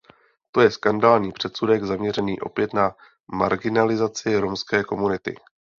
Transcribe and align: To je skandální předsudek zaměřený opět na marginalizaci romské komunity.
To 0.51 0.61
je 0.61 0.71
skandální 0.71 1.31
předsudek 1.31 1.83
zaměřený 1.83 2.39
opět 2.41 2.73
na 2.73 2.95
marginalizaci 3.31 4.37
romské 4.39 4.83
komunity. 4.83 5.35